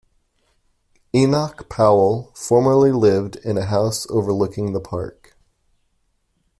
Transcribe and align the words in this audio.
Enoch 1.13 1.69
Powell 1.69 2.31
formerly 2.35 2.91
lived 2.91 3.35
in 3.35 3.55
a 3.59 3.67
house 3.67 4.07
overlooking 4.09 4.73
the 4.73 4.79
park. 4.79 5.37